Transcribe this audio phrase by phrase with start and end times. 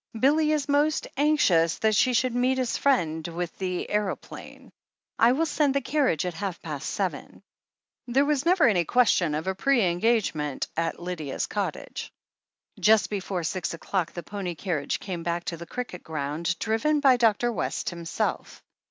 [0.19, 4.71] "Billy is most anxious that she should meet his friend with the aero plane.
[5.19, 7.43] I will send the carriage at half past seven."
[8.07, 12.11] There was never any question of a pre engagement at Lydia's cottage.
[12.79, 17.17] Just before six o'clock the pony carriage came back to the cricket ground, driven by
[17.17, 17.51] Dr.
[17.51, 18.63] West himself.